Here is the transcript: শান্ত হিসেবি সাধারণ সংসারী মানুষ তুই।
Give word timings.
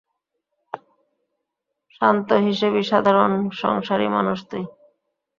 শান্ত 1.95 2.29
হিসেবি 2.47 2.81
সাধারণ 2.83 3.31
সংসারী 3.53 4.07
মানুষ 4.07 4.37
তুই। 4.49 4.63